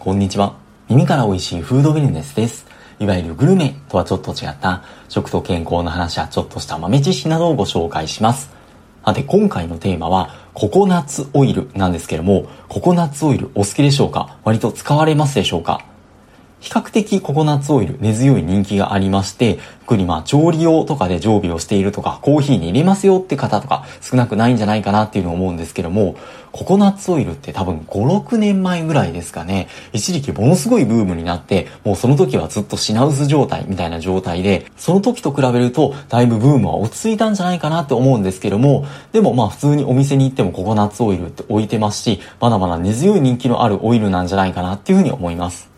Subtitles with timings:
[0.00, 0.56] こんにちは。
[0.88, 2.64] 耳から美味しいフードビルネスです。
[3.00, 8.50] いわゆるグルメとはちょっと違った食と健康の話やちょっとした豆知識などをご紹介します。
[9.04, 14.38] さて、今回のテーマはココナッツオイルなんですけども、ココナッツオイルお好きでしょうか？
[14.42, 15.84] 割と使われますでしょうか？
[16.60, 19.58] 比較的ココナッツオイル根強い人気がありまして、
[19.90, 26.14] 特にまあ調理用とかで常備をしているとか、コーヒーに入れますよって方とか少なくないんじゃないかなっていうのを思うんですけども、
[26.52, 45.69] ココナッツオイルって多分5、6年前ぐらいですかね、一時期ものすごいブームになって、もうその時はずっと品薄状態みたいな状態で、その時と比べるとだいぶブームは落ち着いたんじゃないかなって思うんですけども、でもまあ普通にお店に行ってもココナッツオイルって置いてますし、まだまだ根強い人気のあるオイルなんじゃないかなっていうふうに思います。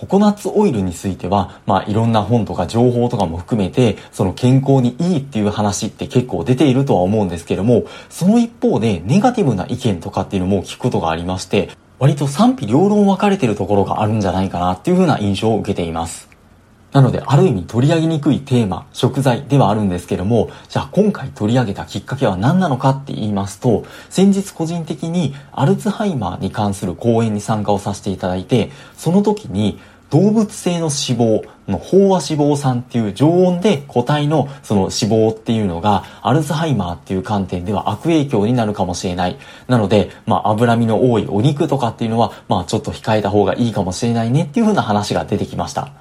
[0.00, 11.68] ココナッツオイルについては、まあいろんな本とか情報とかも含めて、その健康にいいっていう話って結構出ているとは思うんですけども、その一方でネガティブな意見とかっていうのも聞くことがありまして、
[11.98, 16.29] 割と賛否両論分かれてるところがあるんじゃないかなっていうふうな印象を受けています。
[16.92, 29.78] なので、ある意味取り上げにくいテーマ、食材ではあるんですけども、じゃあ今回取り上げたきっかけは何なのかって言いますと、先日個人的にアルツハイマーに関する講演に参加をさせていただいて、その時に
[30.10, 39.38] 動物性の脂肪の飽和脂肪酸っていう常温で固体のその脂肪っていうのがアルツハイマーっていう観点では悪影響になるかもしれない。
[39.68, 45.92] なので、まあ脂身の多いお肉とかっていうのは、まあちょっと控えた方がいいかもしれないねっていう風な話が出てきました。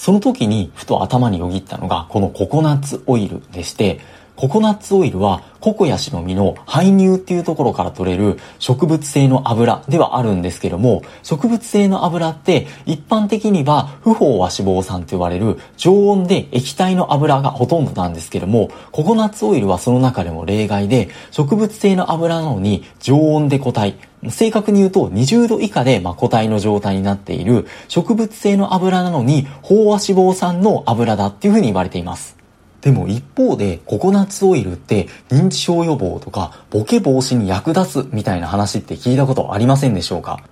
[0.00, 4.00] その時にふと頭によぎったのがこのココナッツオイルでして、
[4.40, 23.98] ココナッツオイルはココヤシの実の排乳っていうところから取れる植物性の油ではあるんですけども、植物性の油って一般的には不飽和脂肪酸と呼ばれる常温で液体の油がほとんどなんですけども、ココナッツオイルはその中でも例外で、植物性の油なのに常温で固体、
[24.30, 32.39] 正確に言うと20度以下でま固体の状態になっている植物性の油なのに飽和脂肪酸の油だっていうふうに言われています。
[32.80, 40.42] でも一方でココナッツオイルって認知症予防とかボケ防止に役立つみたいな話って聞いたことありませんでしょうか？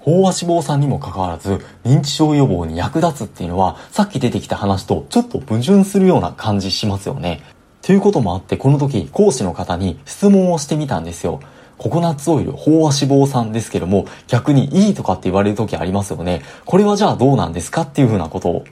[0.00, 7.42] 飽和脂肪酸にもかかわらず認知症予防に役立つっていうのはさっき出てきた話とちょっと矛盾するような感じしますよね。
[7.82, 11.40] ということもあってこの時講師の方に質問をしてみたんですよ。
[11.76, 16.42] ココナッツオイル飽和脂肪酸ですけども逆にいいとかって言われる時ありますよね。
[16.64, 18.64] これはじゃあどうなんですかっていうふうなことを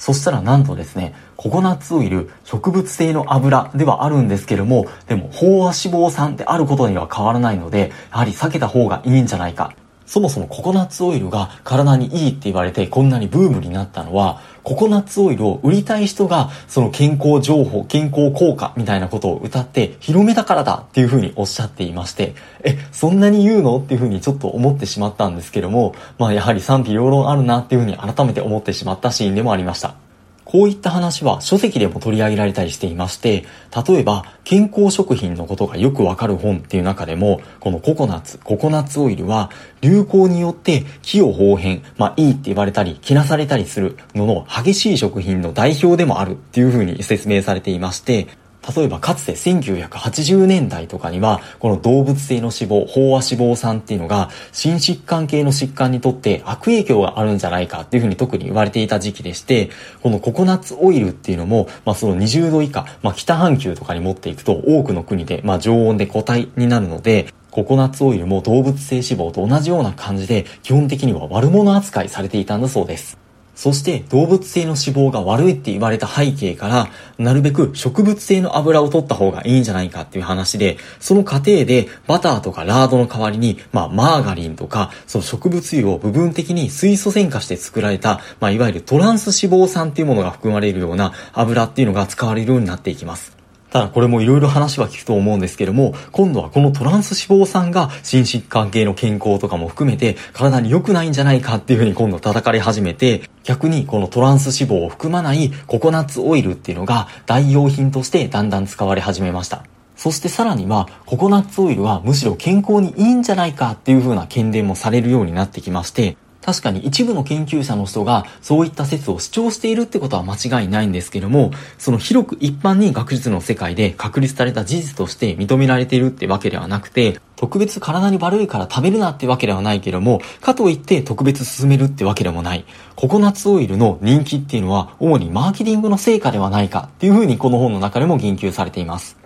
[0.00, 9.74] そしたらなんとですね、ココナッツオイル、植物性の油ではあるんですけども、でも飽和脂肪酸であることには変わらないので、やはり避けた方がいいんじゃないか。
[10.06, 23.78] そもそもココナッツオイルが体にいいって言われてこんなにブームになったのは、ココナッツオイルを売りたい人がその健康情報、健康効果みたいなことを歌って広めたからだっていうふうにおっしゃっていまして、え、そんなに言うの？
[23.78, 30.09] っていうふうにちょっと思ってしまったんですけども、まあやはり賛否両論あるなっていうふうに改めて思ってしまったシーンでもありました。
[30.50, 33.44] こういった話は書籍でも取り上げられたりしていまして、
[33.86, 39.50] 例えば健康食品のことがよくわかる本っていう中でも、このココナッツ、ココナッツオイルは
[39.80, 48.26] 流行によって気を方変、まあいいって言われたり、気なされたりするのの激しい食品の代表でもあるっていうふうに説明されていまして、
[48.74, 59.70] 例えばかつて1980年代とかには、この動物性の脂肪、飽和脂肪酸っていうのが、心疾患系の疾患にとって悪影響があるんじゃないかっていうふうに特に言われていた時期でして、
[60.02, 73.29] このココナッツオイルっていうのも、まあその20度以下、まあ北半球とかに持っていくと多くの国で、まあ常温で固体になるので、ココナッツオイルも動物性脂肪と同じような感じで、基本的には悪者扱いされていたんだそうです。
[73.60, 76.88] そして動物性の脂肪が悪いって言われた背景から、
[77.18, 93.39] なるべく植物性の油を取った方がいいんじゃないかっていう話で、その過程でバターとかラードの代わりに、まあマーガリンとか、その植物油を部分的に水素酸化して作られた、まあいわゆるトランス脂肪酸っていうものが含まれるような油っていうのが使われるようになっていきます。
[93.70, 109.64] ただこれもいろいろ話は聞くと思うんですけども、今度はこのトランス脂肪酸が心疾患系の健康とかも含めて体に良くないんじゃないかっていうふうに今度叩かれ始めて、逆にこのトランス脂肪を含まないココナッツオイルっていうのが代用品としてだんだん使われ始めました。
[109.96, 132.64] そしてさらには、ココナッツオイルはむしろ健康にいいんじゃないかっていう風な検伝もされるようになってきまして、確かに一部の研究者の人がそういった説を主張しているってことは間違いないんですけども、その広く一般に学術の世界で確立された事実として認められているってわけではなくて、特別体に悪いから食べるなってわけではないけども、かといって特別進めるってわけでもない。
[132.96, 139.16] ココナッツオイルの人気っていうのは主にマーケティングの成果ではないかっていうふうにこの本の中でも言及されています。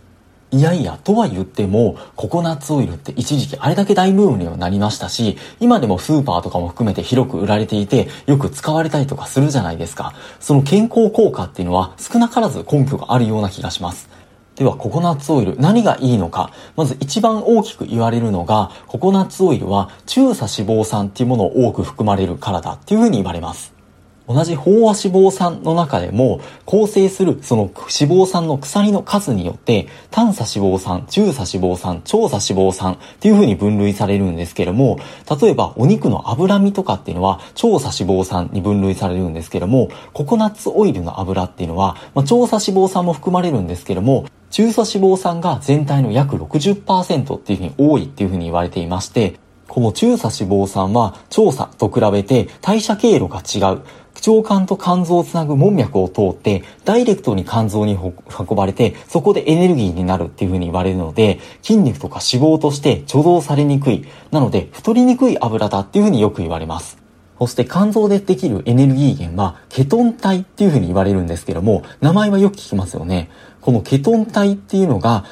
[0.55, 10.15] いやいや、とは言っても、ココナッツオイルって一時期あれだけ大ブームにはなりましたし、今でもスーパーとかも含めて広く売られていて、よく使われたりとかするじゃないですか。
[10.39, 14.09] その健康効果っていうのは少なからず根拠があるような気がします。
[14.55, 16.53] では、ココナッツオイル、何がいいのか。
[16.77, 23.74] まず一番大きく言われるのが、ココナッツオイルは中鎖脂肪酸っていうものを多く含まれるからだっていうふうに言われます。
[24.27, 34.99] 同じ飽和脂肪酸の中でも構成するその脂肪酸の鎖の数によって短鎖脂肪酸、中鎖脂肪酸、長鎖脂肪酸っていう風に分類されるんですけども
[35.41, 49.39] 例えばお肉の脂身とかっていうのは長鎖脂肪酸に分類されるんですけどもココナッツオイルの油っていうのは、まあ、長鎖脂肪酸も含まれるんですけども中鎖脂肪酸が全体の約60%っていう風に多いっていう風に言われていまして
[49.69, 53.83] この中鎖脂肪酸は調査と比べて代謝経路が違う。
[54.17, 64.05] 腸管と肝臓をつなぐ門脈を通って、ダイレクトに肝臓に運ばれて、そこでエネルギーになるっていうふうに言われるので、筋肉とか脂肪として貯蔵されにくい。
[64.31, 67.05] なので、太りにくい油だっていうふうによく言われます。
[67.39, 73.29] そして肝臓でできるエネルギー源はケトン体っていうふうに言われるんですけども、名前はよく聞きますよね。
[73.65, 75.25] このケトン体っていうのが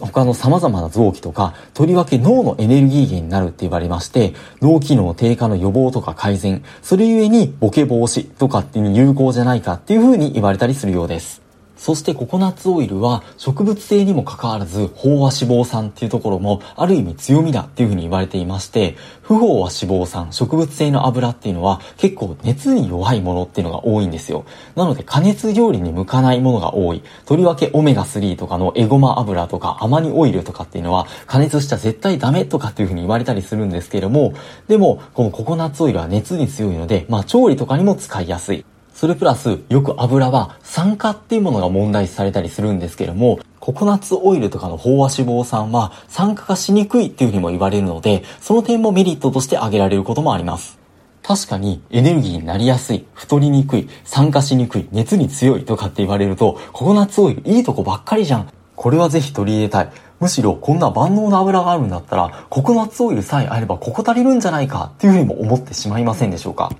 [0.00, 4.32] 他の様々な臓器とか、とりわけ脳のエネルギー源になるって言われまして、
[4.62, 11.49] 脳機能低下の予防とか改善、それゆえにボケ防止とかっていう有効じゃないかっていうふうに言われたりするようです。
[11.80, 24.44] そしてココナッツオイルは植物性にもかかわらず飽和脂肪酸っていうところもある意味強みだっていうふうに言われていまして、不飽和脂肪酸、植物性の油っていうのは結構熱に弱いものっていうのが多いんですよ。
[24.76, 27.02] なので加熱料理に向かないものが多い。
[27.24, 34.34] とりわけオメガ3とかのエゴマ油とかアマニオイルとかっていうのは加熱しちゃ絶対ダメとかっていうふうに言われたりするんですけれども、
[34.68, 38.66] でもこのココナッツオイルは熱に強いので、まあ調理とかにも使いやすい。
[39.00, 50.78] それプラス、よく油は酸化っていうものが問題視されたりするんですけども、ココナッツオイルとかの飽和脂肪酸は酸化がしにくいっていうふうにも言われるので、その点もメリットとして挙げられることもあります。
[51.22, 58.50] 確かにエネルギーになりやすい、太りにくい、酸化しにくい、熱に強いとかって言われると、ココナッツオイルいいとこばっかりじゃん。
[58.76, 59.90] これはぜひ取り入れたい。
[60.20, 66.70] むしろこんな万能な油があるんだったら、ココナッツオイルさえあればここ足りるんじゃないかっていうふうにも思ってしまいませんでしょうか？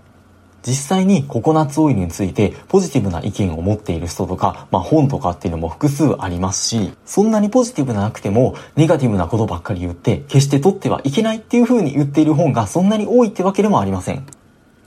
[0.66, 14.26] 実際にココナッツオイルについてポジティブな意見を持っている人とか、まあ本とかっていうのも複数ありますし、そんなにポジティブななくてもネガティブなことばっかり言って決して取ってはいけないっていう風に言っている本がそんなに多いってわけでもありません。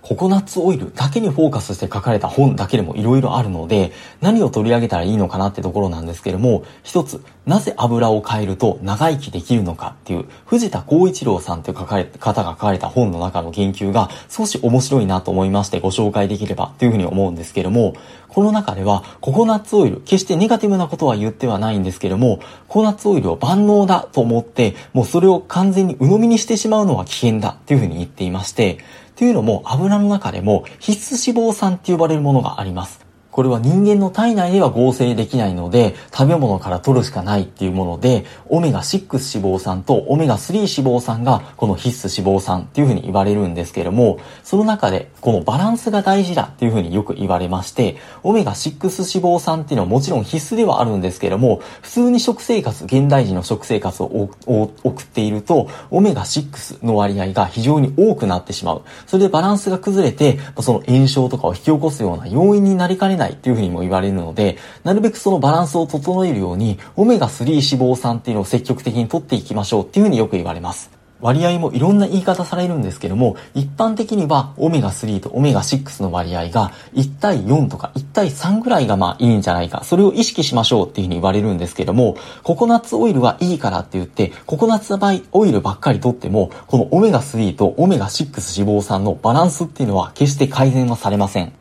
[0.03, 17.93] ココナッツオイルだけにフォーカスして書かれた本だけでも色々あるので、何を取り上げたらいいのかなってところなんですけれども、一つ、なぜ油を変えると長生きできるのかっていう、藤田光一郎さんという書かれ方が書かれた本の中の研究が少し面白いなと思いましてご紹介できればというふうに思うんですけれども、
[18.27, 28.79] この中ではココナッツオイル、決してネガティブなことは言ってはないんですけれども、ココナッツオイルを万能だと思って、もうそれを完全に鵜呑みにしてしまうのは危険だっていうふうに言っていまして、
[29.23, 33.12] というのも油の中でも必須脂肪酸って呼ばれるものがあります。
[33.33, 38.99] これは人間の体内では合成できないので、食べ物から取るしかないっていうもので、オメガ6
[39.39, 58.83] 脂肪酸とオメガ3脂肪酸がこの必須脂肪酸っていうふうに言われるんですけれども、その中でこのバランスが大事だっていうふうによく言われまして、オメガ6脂肪酸っていうのはもちろん必須ではあるんですけれども、普通に食生活、現代人の食生活を送っていると、オメガ6の割合が非常に多くなってしまう。
[59.07, 70.91] それでバランスが崩れて、その炎症とかを引き起こすような要因になりかねないないっていうふうにも言われるので、なるべくそのバランスを整えるように、オメガ3脂肪酸っていうのを積極的に取っていきましょうっていうふうによく言われます。
[71.21, 84.99] 割合もいろんな言い方されるんですけども、一般的にはオメガ3とオメガ6の割合が1対4とか1対3ぐらいがまあいいんじゃないか、それを意識しましょうっていうふうに言われるんですけども、ココナッツオイルはいいからって言って、ココナッツ
[85.31, 91.53] オイルばっかり取っても、このオメガ3とオメガ6脂肪酸のバランスっていうのは決して改善はされません。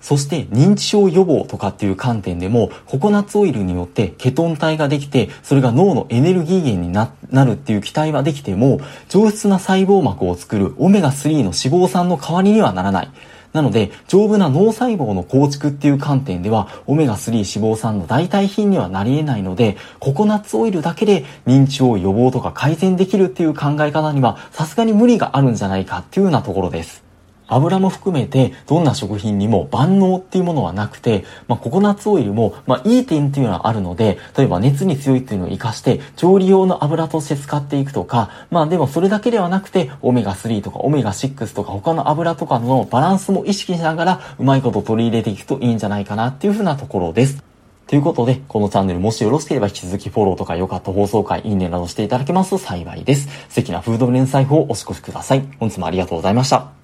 [0.00, 13.10] そして認知症予防とかっていう観点でもココナッツオイルによってケトン体ができてそれが脳のエネルギー源になるっていう期待はできても上質な細胞膜を作るオメガ3の脂肪酸の代わりにはならない。
[13.52, 27.09] なので、丈夫な脳細胞の構築っていう観点では、オメガ3脂肪酸の代替品にはなり得ないので、ココナッツオイルだけで認知症予防とか改善できるっていう考え方には、さすがに無理があるんじゃないかっていうようなところです。
[27.54, 47.42] 油も含めてどんな食品にも万能っていうものはなくて、まあ、ココナッツオイルも、まあ、いい点っていうのはあるので、例えば熱に強いっていうのを活かして調理用の油として使っていくとか、まあでもそれだけではなくて、オメガ3とかオメガ6とか他の油とかのバランスも意識しながらうまいこと取り入れていくといいんじゃないかなっていうふうなところです。
[47.90, 53.28] ということで、このチャンネルもしよろしければ引き続きフォローとか良かった放送回、いいねなどしていただけますと幸いです。
[53.48, 55.44] 素敵なフード連載法をお過ごしください。
[55.58, 56.79] 本日もありがとうございました。